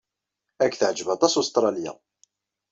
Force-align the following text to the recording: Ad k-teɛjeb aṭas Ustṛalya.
Ad 0.63 0.69
k-teɛjeb 0.71 1.07
aṭas 1.15 1.33
Ustṛalya. 1.41 1.93